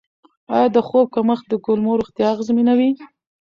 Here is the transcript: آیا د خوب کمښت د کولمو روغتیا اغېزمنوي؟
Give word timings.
آیا 0.55 0.67
د 0.75 0.77
خوب 0.87 1.05
کمښت 1.15 1.45
د 1.49 1.53
کولمو 1.65 1.99
روغتیا 1.99 2.27
اغېزمنوي؟ 2.31 2.89